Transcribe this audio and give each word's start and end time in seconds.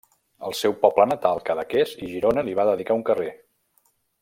El 0.47 0.53
seu 0.59 0.73
poble 0.85 1.05
natal 1.09 1.43
Cadaqués 1.51 1.93
i 2.07 2.11
Girona 2.15 2.45
li 2.49 2.57
va 2.61 2.67
dedicar 2.71 2.99
un 3.01 3.05
carrer. 3.11 3.29